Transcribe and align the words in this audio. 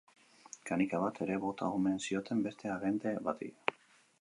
Kanika 0.69 1.01
bat 1.03 1.21
ere 1.27 1.35
bota 1.43 1.69
omen 1.81 2.01
zioten 2.07 2.41
beste 2.49 2.73
agente 2.77 3.15
bati. 3.29 3.53